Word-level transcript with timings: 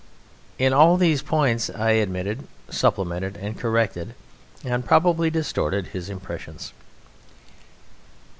In 0.57 0.73
all 0.73 0.97
these 0.97 1.21
points 1.21 1.69
I 1.69 1.91
admitted, 1.91 2.47
supplemented, 2.71 3.37
and 3.37 3.55
corrected, 3.55 4.15
and 4.65 4.83
probably 4.83 5.29
distorted 5.29 5.89
his 5.89 6.09
impressions. 6.09 6.73